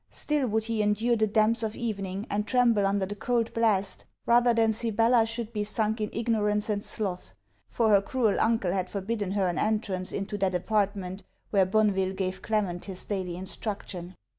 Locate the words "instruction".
13.35-14.15